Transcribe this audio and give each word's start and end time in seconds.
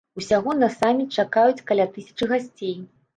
Усяго 0.19 0.53
на 0.61 0.69
саміт 0.77 1.09
чакаюць 1.23 1.65
каля 1.73 1.85
тысячы 1.99 2.29
гасцей. 2.33 2.75